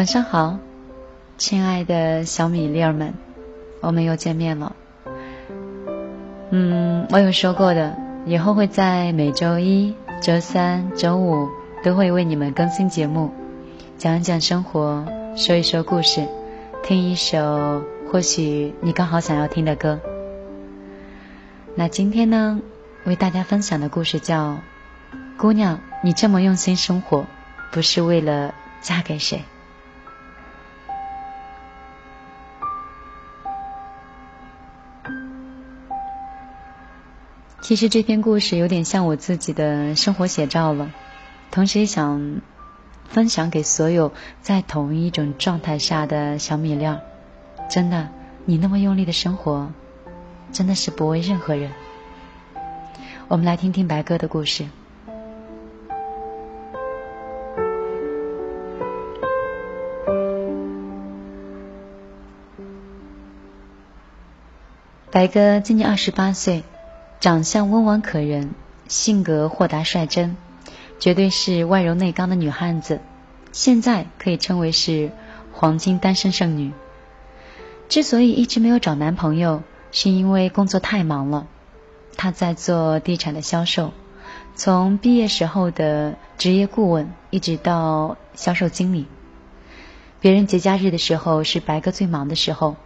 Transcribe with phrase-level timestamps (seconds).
[0.00, 0.56] 晚上好，
[1.36, 3.12] 亲爱的小米粒儿们，
[3.82, 4.74] 我们又见面了。
[6.48, 11.50] 嗯，我有说过的，以后会在每周一、周三、周五
[11.84, 13.30] 都会为你们更新节目，
[13.98, 15.04] 讲一讲生活，
[15.36, 16.26] 说一说故事，
[16.82, 20.00] 听一首或许你刚好想要听的歌。
[21.74, 22.58] 那今天呢，
[23.04, 24.52] 为大家分享的故事叫
[25.36, 27.26] 《姑娘，你这么用心生活，
[27.70, 29.36] 不是为了嫁给谁》。
[37.70, 40.90] 其实这篇故事有点像我自己的生活写照了，
[41.52, 42.40] 同时也想
[43.08, 44.12] 分享给所有
[44.42, 46.98] 在同一种状态下的小米粒儿。
[47.70, 48.08] 真的，
[48.44, 49.70] 你那么用力的生活，
[50.50, 51.70] 真的是不为任何人。
[53.28, 54.66] 我们来听听白鸽的故事。
[65.12, 66.64] 白鸽今年二十八岁。
[67.20, 68.54] 长相温婉可人，
[68.88, 70.38] 性格豁达率真，
[70.98, 72.98] 绝对是外柔内刚的女汉子。
[73.52, 75.12] 现在可以称为是
[75.52, 76.72] 黄金单身剩女。
[77.90, 79.62] 之所以一直没有找男朋友，
[79.92, 81.46] 是因为工作太忙了。
[82.16, 83.92] 她在做地产的销售，
[84.54, 89.06] 从毕业时候的职业顾问，一直到销售经理。
[90.20, 92.76] 别人节假日的时候，是白哥最忙的时候。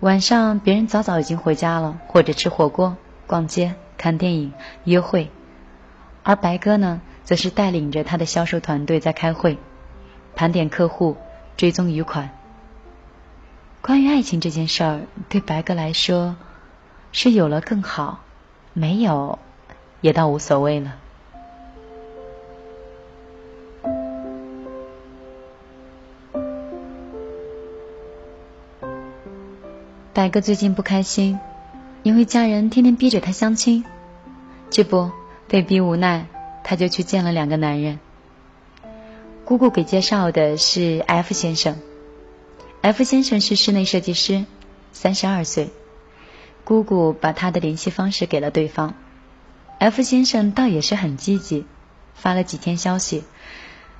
[0.00, 2.96] 晚上别人早早已经回家了，或者吃火锅。
[3.30, 5.30] 逛街、看电影、约会，
[6.24, 9.56] 而白哥呢，则是带领着他的销售团队在开会，
[10.34, 11.16] 盘点客户，
[11.56, 12.30] 追踪余款。
[13.82, 16.34] 关于爱情这件事儿，对白哥来说，
[17.12, 18.18] 是有了更好，
[18.72, 19.38] 没有
[20.00, 20.96] 也倒无所谓了。
[30.12, 31.38] 白哥最近不开心。
[32.02, 33.84] 因为家人天天逼着他相亲，
[34.70, 35.10] 这不
[35.48, 36.26] 被逼无奈，
[36.64, 38.00] 他就去见了两个男人。
[39.44, 41.78] 姑姑给介绍的是 F 先生
[42.80, 44.46] ，F 先生是室内设计师，
[44.92, 45.70] 三十二岁。
[46.64, 48.94] 姑姑把他的联系方式给了对方
[49.78, 51.66] ，F 先生倒也是很积极，
[52.14, 53.24] 发了几天消息，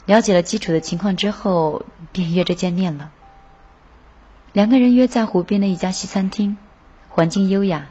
[0.06, 3.10] 了解了基础的情况之后，便约着见面了。
[4.55, 6.56] 两个人约在湖边的一家西餐厅。
[7.12, 7.90] 环境优雅，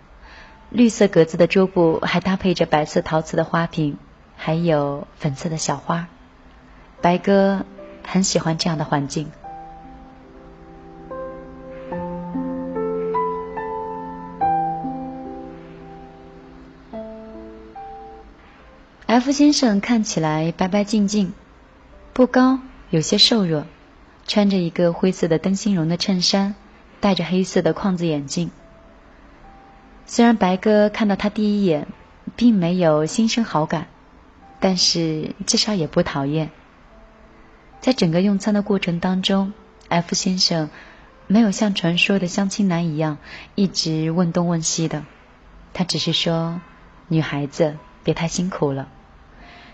[0.72, 3.97] 绿色格子的桌布还搭配着白色陶瓷的花瓶，
[4.38, 6.07] 还有粉色的小花。
[7.02, 7.66] 白哥
[8.06, 9.31] 很喜欢这样的环境。
[19.07, 21.34] F 先生看起来白白净净，
[22.13, 22.59] 不高，
[22.91, 23.66] 有些瘦弱，
[24.28, 26.53] 穿着一个灰色的灯芯绒的衬衫，
[27.00, 28.51] 戴着黑色的框子眼镜。
[30.12, 31.86] 虽然白哥看到他第一眼，
[32.36, 33.86] 并没有心生好感，
[34.59, 36.50] 但是至少也不讨厌。
[37.80, 39.53] 在整个用餐的过程当中
[39.88, 40.72] ，F 先生
[41.28, 43.19] 没有像传说的相亲男一样
[43.53, 45.06] 一直问东问西的，
[45.74, 46.59] 他只是说
[47.08, 48.88] ：“女孩子别太辛苦了。”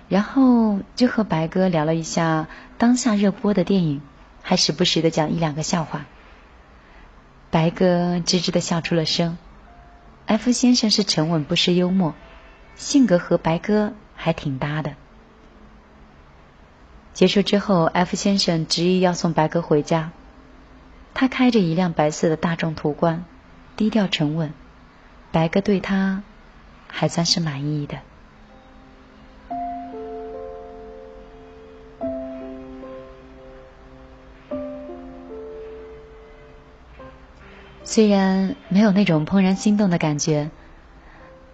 [0.09, 4.01] 然后就和白哥聊了一下当下热播的电影，
[4.41, 6.05] 还时不时的讲一两个笑话。
[7.51, 9.37] 白哥吱吱的笑出了声。
[10.27, 12.15] F 先生是沉稳不失幽默，
[12.75, 14.95] 性格和白哥还挺搭的。
[17.13, 20.11] 结束之后，F 先生执意要送白哥回家。
[21.13, 23.23] 他开着一辆白色的大众途观，
[23.77, 24.51] 低调沉稳。
[25.31, 26.23] 白哥对他
[26.87, 27.99] 还算是满意的。
[37.85, 40.49] 虽然没有那种怦然心动的感觉，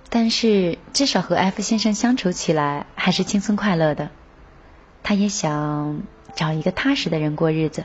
[0.10, 4.10] 但是至少和 F 先生相处起来还是轻松快乐的。
[5.04, 6.04] 他也想
[6.34, 7.84] 找一个踏实的人过日子。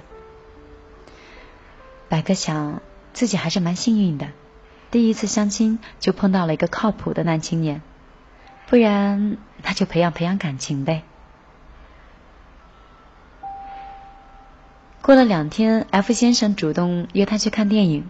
[2.09, 2.82] 白哥想
[3.12, 4.29] 自己还是蛮幸运的，
[4.93, 7.82] 第一次相亲就碰到了一个靠谱的男青年，
[8.69, 11.03] 不然那就培养培养感情呗。
[15.03, 18.09] 过了两天，F 先生主动约他去看电影。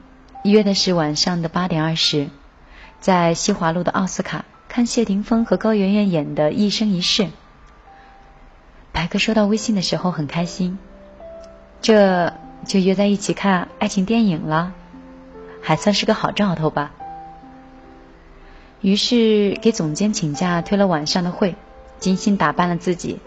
[0.51, 2.29] 约的是晚上的八点二十，
[3.01, 7.23] 在西华路的奥斯卡看谢霆锋和高圆圆演的《一生一世》。
[8.93, 10.79] 白哥收到微信的时候很开心，
[11.83, 12.33] 这
[12.65, 14.73] 就约在一起看爱情电影了，
[15.61, 16.93] 还算是个好兆头吧。
[18.81, 21.57] 于是给总监请假推了晚上的会，
[21.99, 23.19] 精心打扮了自己，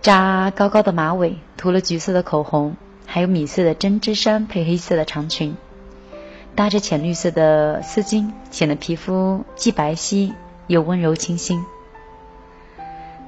[0.00, 5.56] 扎高高的马尾，涂了橘色的口红，还有米色的针织衫配黑色的长裙，
[6.54, 10.32] 搭着浅绿色的丝巾，显得皮肤既白皙
[10.68, 11.64] 又温柔清新。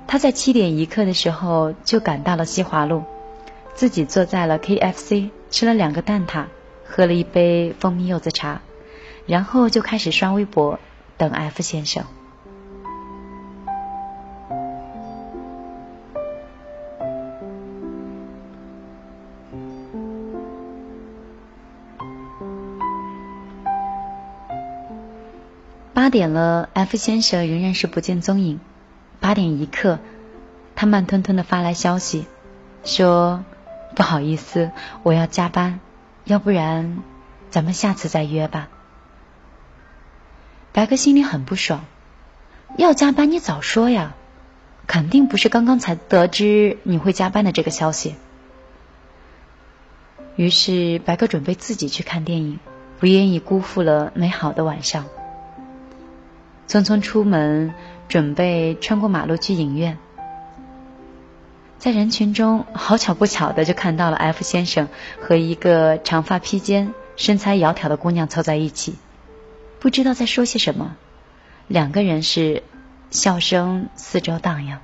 [0.07, 3.03] 他在七点一刻的时候就赶到了西华路，
[3.75, 6.45] 自己坐在了 KFC，吃了两个蛋挞，
[6.87, 8.61] 喝了一杯蜂蜜柚子茶，
[9.27, 10.79] 然后就开始刷微博
[11.17, 12.05] 等 F 先生。
[26.17, 28.59] 点了，F 先生仍然是不见踪影。
[29.21, 29.99] 八点一刻，
[30.75, 32.25] 他慢吞吞的发来消息，
[32.85, 33.45] 说
[33.95, 34.71] ：“不好意思，
[35.03, 35.79] 我要加班，
[36.25, 37.03] 要不然
[37.51, 38.71] 咱们下次再约吧。”
[40.73, 41.85] 白哥心里很不爽，
[42.79, 44.15] 要加班你早说呀，
[44.87, 48.15] 肯定不是刚刚才得知你会加班的这个消息。
[50.37, 52.59] 于是白哥准备自己去看电影，
[53.01, 55.05] 不愿意辜负了美好的晚上。
[56.69, 57.73] 匆匆出门，
[58.09, 59.99] 准备穿过马路去影院，
[61.79, 64.89] 在人群中，好巧不巧的就看到了 F 先生
[65.21, 68.97] 和一个长发披肩、身材窈窕的姑娘凑在一起，
[69.79, 70.97] 不知道在说些什么，
[71.69, 72.63] 两个人是
[73.11, 74.81] 笑声四周荡漾。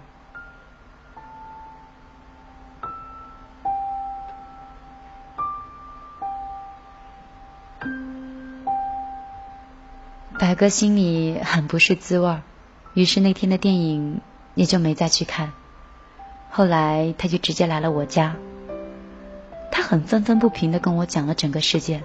[10.53, 12.37] 白哥心里很不是滋味
[12.93, 14.21] 于是那天的电影
[14.55, 15.55] 也就没再去看。
[16.51, 18.37] 后来他就直接来了我家，
[19.71, 22.05] 他很愤愤不平的跟我讲了整个事件。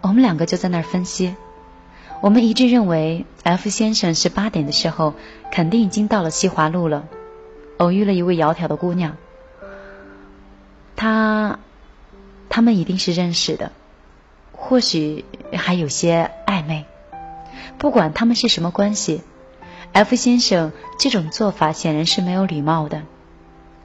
[0.00, 1.36] 我们两个就在那儿分析，
[2.20, 5.14] 我们一致认为 F 先生是八点的时候
[5.52, 7.06] 肯定已经到了西华路了，
[7.78, 9.16] 偶遇了一位窈窕的姑娘，
[10.96, 11.60] 他
[12.48, 13.70] 他们一定是认识的，
[14.50, 16.86] 或许还有些暧昧。
[17.80, 19.22] 不管他们是什么关系
[19.94, 23.04] ，F 先生这种做法显然是没有礼貌的。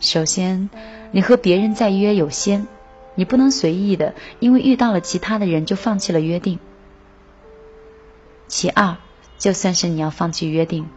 [0.02, 0.70] 首先，
[1.12, 2.68] 你和别人在约有先，
[3.16, 6.60] 你不能随意的因为遇到了其他的人就放弃了约定。
[8.50, 8.98] 其二，
[9.38, 10.90] 就算是你要放弃约定，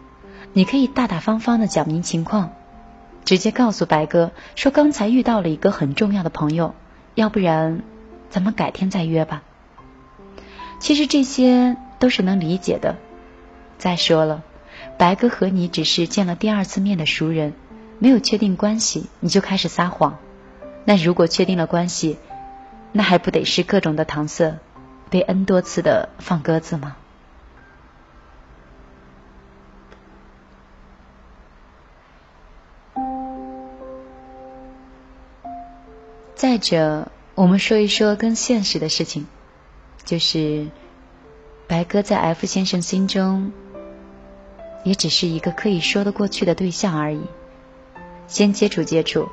[0.52, 2.50] 你可以大大方方的讲明情况，
[3.24, 6.74] 直接告诉白哥说刚才遇到了一个很重要的朋友，
[7.14, 7.82] 要不然
[8.28, 9.44] 咱们改天再约吧。
[10.80, 11.76] 其实这些。
[11.98, 12.96] 都是能理解的。
[13.78, 14.42] 再说了，
[14.96, 17.54] 白哥和你只是见了第二次面的熟人，
[17.98, 20.18] 没有确定关系，你就开始撒谎。
[20.84, 22.18] 那如果确定了关系，
[22.92, 24.58] 那还不得是各种的搪塞，
[25.10, 26.96] 被 N 多次的放鸽子吗？
[36.34, 39.26] 再者，我们说一说更现实的事情，
[40.04, 40.68] 就是。
[41.68, 43.52] 白哥在 F 先生心中，
[44.84, 47.20] 也只是一个可以说得过去的对象而已。
[48.26, 49.28] 先接触接触，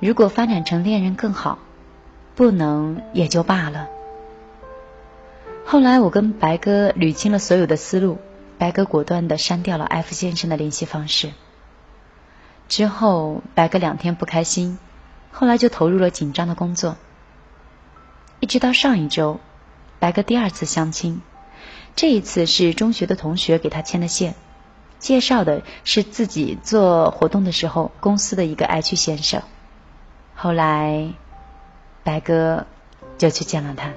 [0.00, 1.60] 如果发展成恋人更好，
[2.34, 3.88] 不能也就罢了。
[5.64, 8.18] 后来我跟白哥捋清了所有的思路，
[8.58, 11.30] 白哥果断的删掉了 F 先生的联系方式。
[12.68, 14.76] 之后，白哥两天不开心，
[15.30, 16.96] 后来就投入了紧张的工作。
[18.40, 19.38] 一直到上一周，
[20.00, 21.22] 白哥第二次相亲。
[21.96, 24.34] 这一次是中学的同学给他牵的线，
[24.98, 29.42] 介绍的是自己做活动的时候公司的一个 H 先生。
[30.34, 31.12] 后来，
[32.02, 32.66] 白哥
[33.18, 33.92] 就去见了他。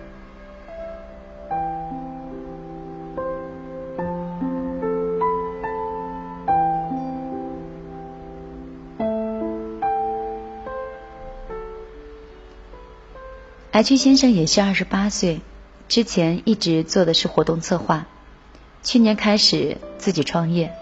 [13.71, 15.39] H 先生也是二十八岁。
[15.87, 18.07] 之前一直做的是活动策划，
[18.81, 20.73] 去年开始自己创业，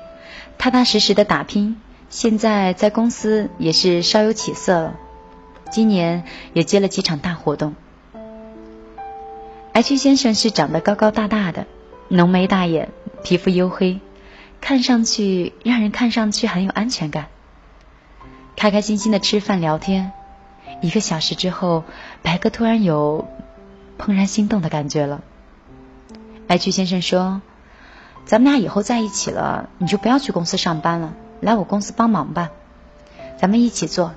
[0.58, 4.96] 踏踏实实的打拼，现在在公司也是稍有起色了。
[5.70, 7.76] 今年也接了几场大活动。
[9.74, 11.66] H 先生是长得高高大大的，
[12.08, 12.90] 浓眉大眼，
[13.24, 14.00] 皮肤黝黑，
[14.62, 17.28] 看上去让人看上去很有安全感。
[18.56, 20.12] 开开心心的吃饭聊天，
[20.82, 21.84] 一个小时之后，
[22.22, 23.28] 白哥突然有。
[24.02, 25.22] 怦然心动的感觉了。
[26.48, 27.44] 白曲先生说
[28.26, 32.50] ：“咱们俩以后在一起了，你就不要去公司上班了，来我公司帮忙吧，
[33.38, 34.14] 咱们一起做。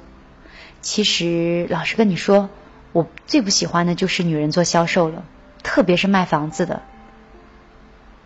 [0.80, 2.48] 其实，老实跟你说，
[2.92, 5.22] 我最不喜欢的就是女人做销售了，
[5.62, 6.80] 特别是卖房子的。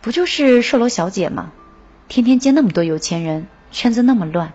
[0.01, 1.51] 不就是售楼小姐吗？
[2.07, 4.53] 天天接那么多有钱人，圈子那么乱，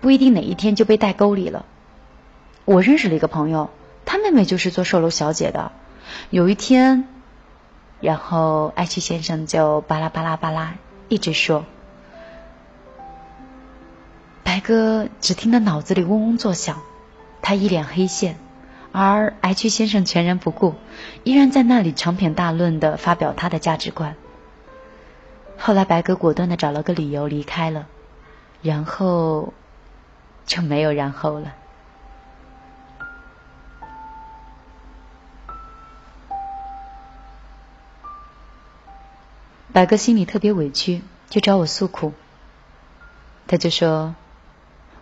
[0.00, 1.66] 不一定哪一天就被带沟里了。
[2.64, 3.68] 我认识了一个朋友，
[4.06, 5.72] 他妹妹就是做售楼小姐的。
[6.30, 7.08] 有一天，
[8.00, 10.74] 然后爱趣先生就巴拉巴拉巴拉
[11.08, 11.64] 一直说，
[14.42, 16.82] 白哥只听得脑子里嗡嗡作响，
[17.42, 18.38] 他一脸黑线，
[18.92, 20.74] 而 H 先生全然不顾，
[21.24, 24.14] 依然在那里长篇大论的发表他的价值观。
[25.58, 27.86] 后来白哥果断的找了个理由离开了，
[28.62, 29.52] 然后
[30.44, 31.54] 就没有然后了。
[39.76, 42.14] 白哥心里特别委屈，就找我诉苦。
[43.46, 44.14] 他就说：“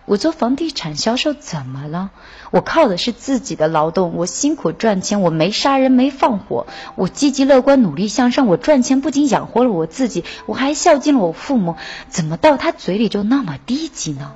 [0.05, 2.11] 我做房地产销售怎么了？
[2.51, 6.67] 我靠的是自己的劳动，我辛苦赚钱，我没杀人，没放火，
[6.97, 8.49] 我积极乐观，努力向上。
[8.49, 11.77] 我赚钱不仅养活了我自己，我还孝敬了我父母。
[12.09, 14.35] 怎么到他嘴里就那么低级呢？”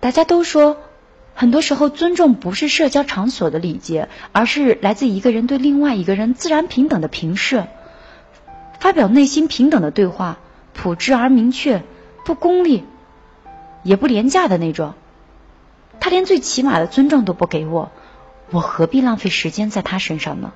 [0.00, 0.78] 大家都说。
[1.34, 7.64] 很多时候，尊重不是社交场所的礼节，而是来自一个人对另外一个人自然平等的平视。
[8.78, 10.38] 发表内心平等的对话，
[10.74, 11.82] 朴质而明确，
[12.24, 12.84] 不功利，
[13.82, 14.94] 也不廉价的那种。
[16.00, 17.90] 他连最起码的尊重都不给我，
[18.50, 20.52] 我何必浪费时间在他身上呢？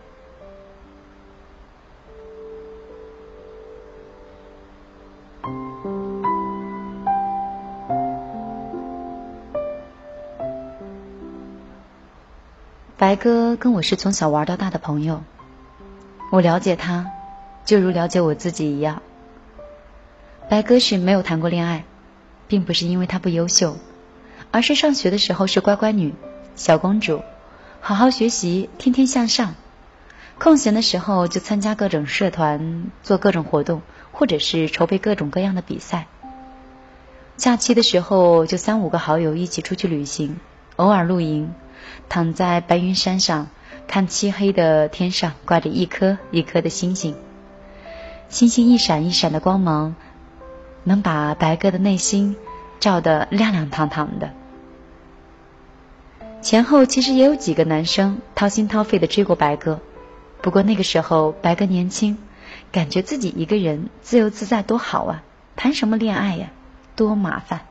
[12.98, 15.22] 白哥跟我是从小玩到大的朋友，
[16.32, 17.06] 我了解他，
[17.64, 19.02] 就如了解我自己一样。
[20.50, 21.84] 白哥是没有谈过恋爱，
[22.48, 23.76] 并不是因为他不优秀，
[24.50, 26.12] 而是上学的时候是乖乖女、
[26.56, 27.22] 小公主，
[27.80, 29.54] 好好学习，天天向上。
[30.40, 36.08] 空闲的时候就参加各种社团，做各种活动，或者是筹备各种各样的比赛。
[37.36, 40.40] 假期的时候就三五个好友一起出去旅行，
[40.74, 41.54] 偶尔露营。
[42.08, 43.48] 躺在白云山上，
[43.86, 47.16] 看漆黑的天上挂着一颗一颗的星星，
[48.28, 49.94] 星星一闪一闪的光芒，
[50.84, 52.36] 能把白鸽的内心
[52.80, 54.30] 照得亮亮堂堂的。
[56.40, 59.80] 前后其实也有几个男生掏心掏肺的追过白鸽，
[60.40, 62.16] 不过那个时候白鸽年轻，
[62.70, 65.22] 感觉自己一个人自由自在多好啊，
[65.56, 66.50] 谈什么恋爱呀，
[66.94, 67.62] 多麻烦。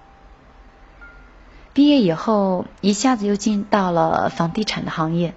[1.78, 5.36] 毕业以后，一下子又进到了房地产的行业。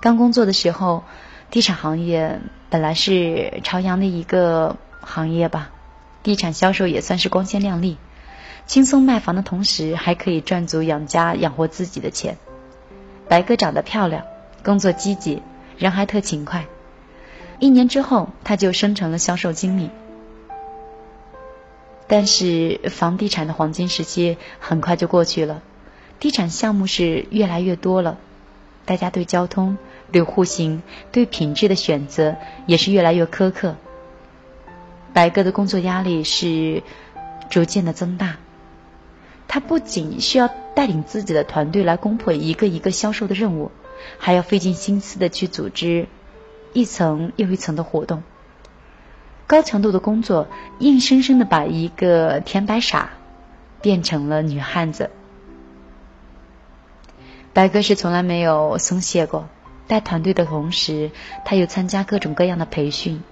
[0.00, 1.04] 刚工作的时候，
[1.50, 5.68] 地产行业本来是朝阳的一个行业吧，
[6.22, 7.98] 地产销售也算是光鲜亮丽，
[8.66, 12.38] 轻松卖房的同时，还可以赚足养家养活自己的钱。
[13.28, 14.24] 白哥长得漂亮，
[14.64, 15.42] 工作积极，
[15.76, 16.64] 人还特勤快。
[17.58, 19.90] 一年之后，他就升成了销售经理。
[22.08, 25.62] 但是房地产的黄金时期很快就过去了，
[26.18, 28.16] 地产项目是越来越多了，
[28.86, 29.76] 大家对交通、
[30.10, 32.36] 对户型、对品质的选择
[32.66, 33.76] 也是越来越苛刻。
[35.12, 36.82] 白哥的工作压力是
[37.50, 38.36] 逐渐的增大，
[39.46, 43.70] 他不仅需要带领自己的团队来攻破一个一个销售的任务，
[44.16, 46.06] 还要费尽心思的去组织
[46.72, 48.22] 一层又一层的活动。
[49.48, 50.46] 高强度的工作，
[50.78, 53.12] 硬生生的把一个甜白傻
[53.80, 55.08] 变成了女汉子。
[57.54, 59.48] 白哥是从来没有松懈过，
[59.86, 61.10] 带团队的同时，
[61.46, 63.22] 他又参加各种各样的培训，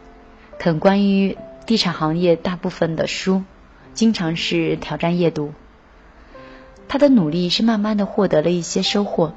[0.59, 3.43] 啃关于地产行业大部分的书，
[3.93, 5.53] 经常是挑战夜读。
[6.89, 9.35] 他的努力是慢慢的获得了一些收获。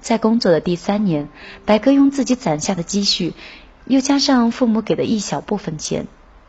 [0.00, 1.28] 在工作的第三年，
[1.66, 3.34] 白哥用自己攒下的积蓄。
[3.86, 6.06] 又加上父母给的一小部分钱，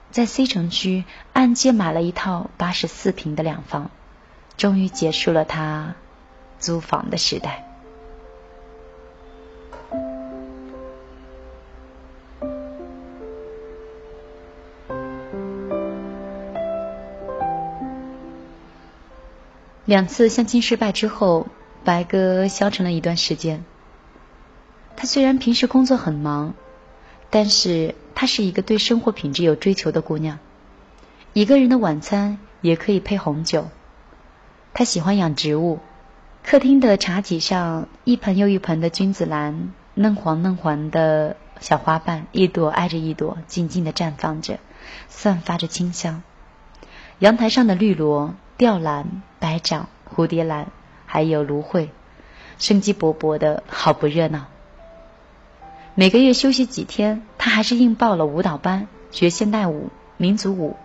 [0.10, 3.92] 在 C 城区按揭买了一套八十四平的两房，
[4.56, 5.96] 终于结束了他
[6.60, 7.68] 租房的时代。
[19.84, 21.48] 两次相亲失败之后，
[21.84, 23.65] 白哥消沉了一段时间。
[24.96, 26.54] 他虽然平时工作很忙。
[27.36, 30.39] 但是她是一个对生活品质有追求的姑娘，
[31.34, 33.68] 一个人的晚餐也可以配红酒。
[34.74, 35.80] 她喜欢养植物，
[36.46, 44.60] 客厅的茶几上一盆又一盆的君子兰，嫩黄嫩黄的小花瓣，一朵挨着一朵，静静的绽放着，
[45.10, 46.24] 散发着清香。
[47.20, 50.68] 阳台上的绿萝、吊兰、白掌、蝴蝶兰，
[51.06, 51.89] 还有芦荟，
[52.60, 54.46] 生机勃勃的，好不热闹。
[55.98, 60.75] 每个月休息几天，他还是硬报了舞蹈班，学现代舞、民族舞，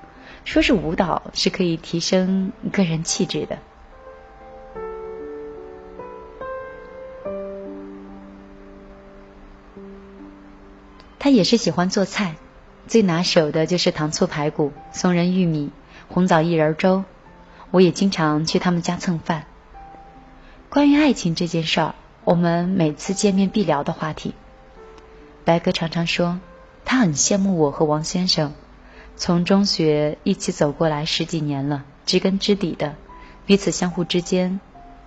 [0.44, 3.58] 说是舞蹈是可以提升个人气质的。
[11.18, 12.36] 他也是喜欢做菜，
[12.86, 15.72] 最拿手的就是糖醋排骨、松仁玉米、
[16.06, 17.02] 红枣薏仁粥。
[17.72, 19.46] 我也经常去他们家蹭饭。
[20.68, 24.34] 关于爱情这件事儿，我们每次见面必聊的话题。
[25.44, 26.40] 白哥常常说，
[26.84, 28.52] 他很羡慕我和王先生，
[29.16, 32.96] 从中学一起走过来十几年了，知根知底的，
[33.46, 34.60] 彼此相互之间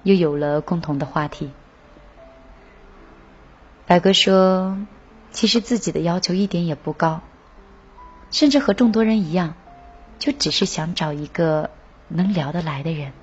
[0.03, 1.51] 又有了共同的话题。
[3.85, 4.77] 白哥说。
[5.35, 7.21] 其实自己的要求一点也不高，
[8.29, 9.55] 甚至和众多人一样，
[10.19, 11.71] 就只是想找一个
[12.07, 13.13] 能聊得来的人。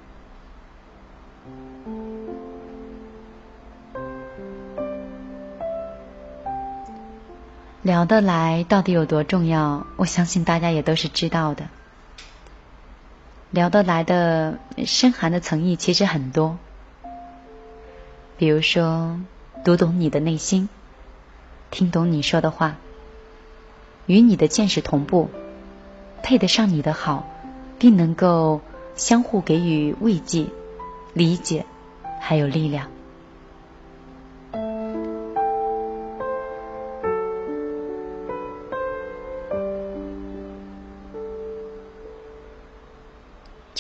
[7.83, 9.87] 聊得来到底有多重要？
[9.97, 11.69] 我相信大家也都是知道的。
[13.51, 16.59] 聊得来的深含的层意其实很多，
[18.37, 19.19] 比如说
[19.65, 20.69] 读懂你的内心。
[21.71, 22.77] 听懂你说的话，
[24.07, 25.31] 与你的见识同步，
[26.23, 27.27] 配得上你的好，
[27.79, 28.61] 并能够
[28.95, 30.49] 相互给予慰藉、
[31.15, 31.65] 理解，
[32.21, 32.89] 还有力量。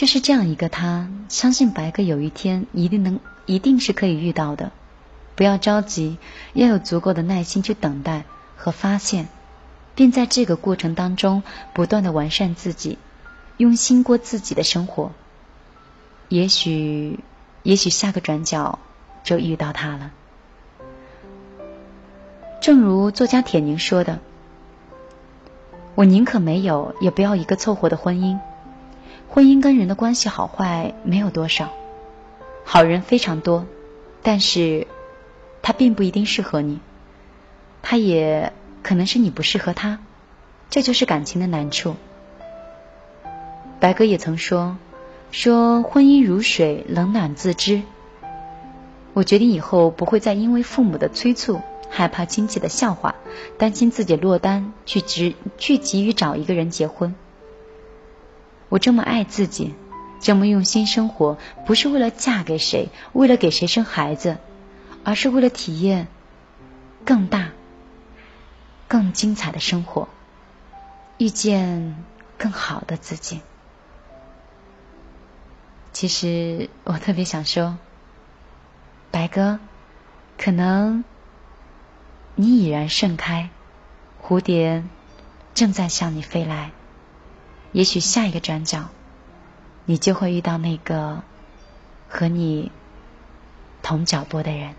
[0.00, 4.72] 就是这样一个他，相信白哥有一天一定能，一定是可以遇到的。
[5.36, 6.16] 不要着急，
[6.54, 8.24] 要有足够的耐心去等待
[8.56, 9.28] 和发现，
[9.94, 11.42] 并在这个过程当中
[11.74, 12.96] 不断的完善自己，
[13.58, 15.12] 用心过自己的生活。
[16.30, 17.20] 也许，
[17.62, 18.78] 也许下个转角
[19.22, 20.12] 就遇到他了。
[22.62, 24.18] 正如作家铁凝说的
[25.94, 28.38] ：“我宁可没有，也不要一个凑合的婚姻。
[29.30, 31.70] 婚姻跟人的关系好坏没有多少，
[32.64, 33.64] 好人非常多，
[34.22, 34.86] 但是。”
[35.62, 36.80] 他并不一定适合你，
[37.82, 39.98] 他也可能是你不适合他，
[40.70, 41.96] 这就是感情的难处。
[43.78, 44.78] 白哥也曾说
[45.30, 47.82] ：“说婚姻如水，冷暖自知。”
[49.12, 53.14] 我决定以后不会再因为父母的催促、害怕亲戚的笑话、
[53.58, 57.14] 担心自己落单去急去急于找一个人结婚。
[58.70, 59.74] 我这么爱自己，
[60.22, 64.38] 这么用心生活，不是为了嫁给谁，为了给谁生孩子。
[65.02, 66.08] 而是为了体验
[67.06, 67.52] 更大、
[68.86, 70.08] 更精彩的生活，
[71.16, 72.04] 遇见
[72.36, 73.40] 更好的自己。
[75.94, 77.78] 其实我特别想说，
[79.10, 79.58] 白哥，
[80.36, 81.02] 可能
[82.34, 83.48] 你已然盛开，
[84.22, 84.84] 蝴蝶
[85.54, 86.72] 正在向你飞来。
[87.72, 88.88] 也许下一个转角，
[89.84, 91.22] 你就会遇到那个
[92.08, 92.70] 和你
[93.82, 94.74] 同脚步的人。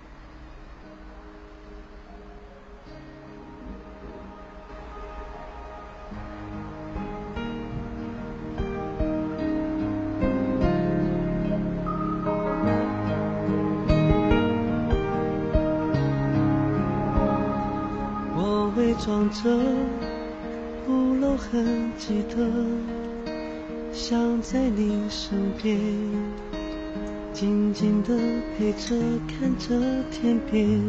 [28.57, 28.95] 陪着，
[29.27, 30.79] 看着天边，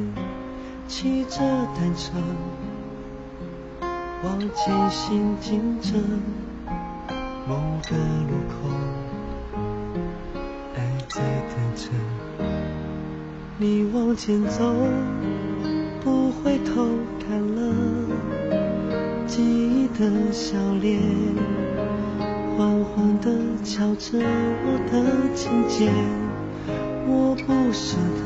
[0.88, 1.38] 骑着
[1.74, 2.12] 单车，
[4.24, 5.94] 往前行进着，
[7.48, 7.54] 某
[7.88, 7.96] 个
[8.28, 8.68] 路口，
[10.74, 10.76] 爱
[11.08, 11.88] 在等着，
[13.58, 14.74] 你往前走，
[16.02, 16.86] 不回头
[17.20, 17.60] 看了。
[19.26, 21.00] 记忆的笑脸，
[22.56, 23.30] 缓缓地
[23.64, 25.90] 敲着我的琴键，
[27.06, 28.22] 我不舍得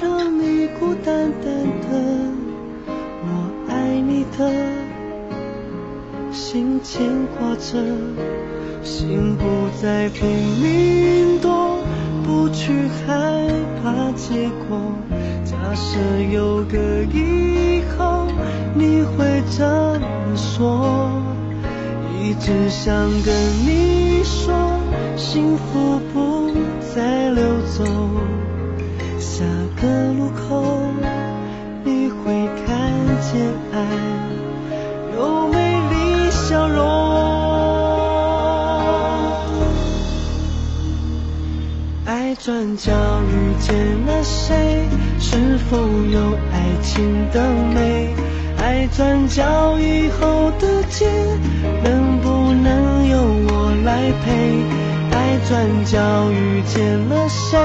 [0.00, 1.46] 让你孤单单
[1.82, 1.88] 的，
[3.22, 3.28] 我
[3.68, 4.38] 爱你的
[6.32, 7.02] 心牵
[7.38, 7.78] 挂着，
[8.82, 9.44] 心不
[9.80, 10.28] 再拼
[10.62, 11.78] 命躲，
[12.24, 12.72] 不去
[13.06, 13.12] 害
[13.82, 14.78] 怕结果，
[15.44, 15.98] 假设
[16.30, 16.78] 有个
[17.12, 18.26] 以后。
[18.74, 19.64] 你会这
[19.98, 21.10] 么说？
[22.22, 23.34] 一直想跟
[23.66, 24.54] 你说，
[25.16, 26.47] 幸福不
[26.98, 27.44] 在溜
[27.76, 27.84] 走。
[29.20, 29.44] 下
[29.80, 30.82] 个路口，
[31.84, 32.66] 你会看
[33.22, 33.40] 见
[33.72, 33.78] 爱
[35.16, 36.82] 有美丽笑容。
[42.04, 42.90] 爱转角
[43.30, 44.88] 遇见了谁？
[45.20, 46.18] 是否有
[46.50, 48.12] 爱情的美？
[48.60, 51.06] 爱转角以后的街，
[51.84, 54.87] 能不能由我来陪。
[55.18, 57.58] 爱转角遇见了谁？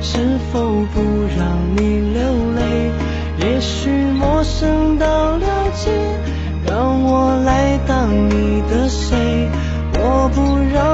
[0.00, 0.60] 是否
[0.94, 1.00] 不
[1.36, 2.22] 让你流
[2.54, 2.60] 泪？
[3.40, 5.90] 也许陌生到了解，
[6.64, 9.50] 让我来当你的谁？
[9.94, 10.93] 我不让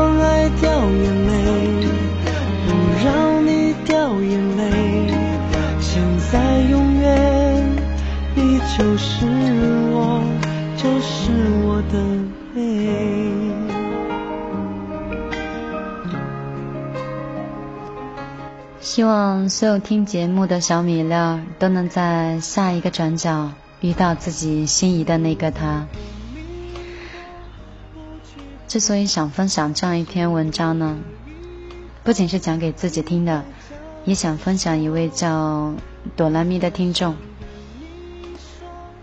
[18.90, 25.87] 希望所有听节目的小米粒儿都能在下一个转角遇到自己心仪的那个他。
[28.66, 30.98] 之所以想分享这样一篇文章呢，
[32.03, 33.44] 不仅是讲给自己听的，
[34.05, 35.72] 也想分享一位叫
[36.16, 37.14] 朵拉咪的听众。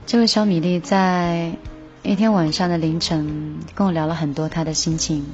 [0.06, 1.54] 这位小米粒在
[2.04, 5.26] 一天晚上的凌晨跟我聊了很多他的心情。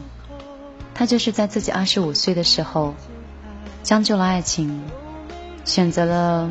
[0.93, 2.93] 他就是在自己二十五岁的时候。
[3.83, 4.81] 将就了爱情，
[5.65, 6.49] 选择了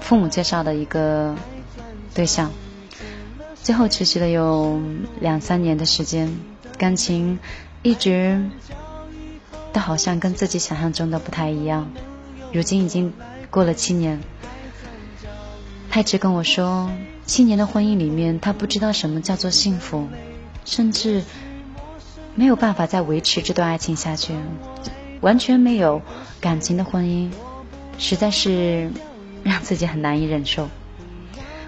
[0.00, 1.36] 父母介绍的一个
[2.14, 2.50] 对象，
[3.62, 4.80] 最后持续了有
[5.20, 6.34] 两三年的时间，
[6.78, 7.38] 感情
[7.82, 8.50] 一直
[9.72, 11.90] 都好像跟自己想象中的不太一样。
[12.52, 13.12] 如今已经
[13.50, 14.20] 过了七年，
[15.90, 16.90] 他一直跟我说，
[17.26, 20.08] 七年的婚姻里面，他不知道什么叫做幸福，
[20.64, 21.22] 甚至
[22.34, 24.34] 没有办法再维持这段爱情下去。
[25.24, 26.02] 完全没有
[26.38, 27.30] 感情的婚姻，
[27.96, 28.90] 实在是
[29.42, 30.68] 让自己很难以忍受。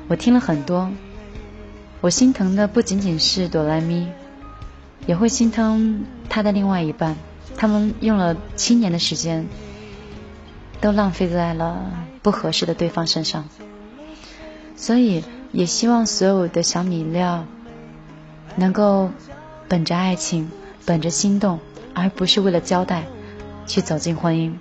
[0.09, 0.90] 我听了很多，
[2.03, 4.09] 我心疼的不仅仅是哆来咪，
[5.07, 7.16] 也会心疼他的另外一半。
[7.57, 9.47] 他们用了七年的时间，
[10.83, 11.90] 都浪费在了
[12.23, 13.49] 不合适的对方身上。
[14.77, 17.47] 所以，也希望所有的小米料
[18.57, 19.11] 能够
[19.66, 20.51] 本着爱情，
[20.85, 21.59] 本着心动，
[21.95, 23.05] 而不是为了交代。
[23.66, 24.52] 去走进婚姻。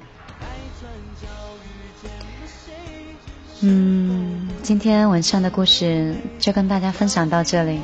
[3.61, 7.79] 嗯，今天晚上的故事就跟大家分享到这里。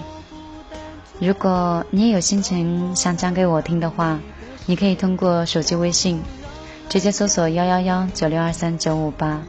[1.20, 4.20] 如果你也有心情想讲给我听的话，
[4.66, 6.22] 你可以通过手机微信
[6.90, 9.42] 直接搜索幺幺幺九六二三九五八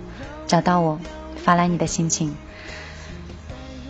[0.46, 1.00] 找到我，
[1.36, 2.34] 发来你的心情。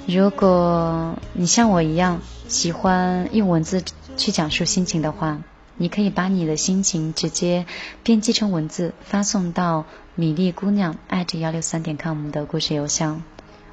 [0.07, 3.85] 如果你像我一样喜欢用文字
[4.16, 5.42] 去讲述心情的话。
[5.83, 7.66] 你可以把你的心情直接
[8.05, 13.25] 编辑成文字，发送到米粒姑娘艾特幺六三点 com 的故事邮箱。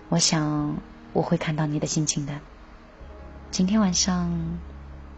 [0.09, 0.77] 我想
[1.13, 2.33] 我会看到你的心情的。
[3.51, 4.57] 今天晚上，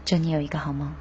[0.04, 0.92] 祝你有一个好梦。